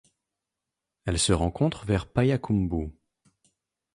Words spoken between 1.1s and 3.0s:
se rencontre vers Payakumbuh.